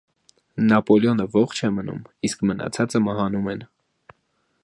Նապոլեոնը 0.69 1.27
ողջ 1.35 1.61
է 1.67 1.69
մնում, 1.75 2.01
իսկ 2.29 2.43
մնացածը 2.51 3.05
մահանում 3.09 3.53
են։ 3.57 3.65